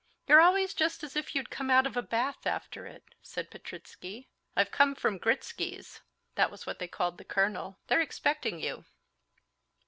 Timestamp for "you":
8.59-8.85